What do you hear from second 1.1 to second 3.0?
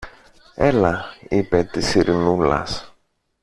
είπε της Ειρηνούλας.